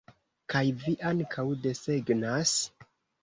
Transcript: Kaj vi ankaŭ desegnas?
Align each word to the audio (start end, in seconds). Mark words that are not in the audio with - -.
Kaj 0.53 0.61
vi 0.85 0.93
ankaŭ 1.09 1.45
desegnas? 1.67 2.57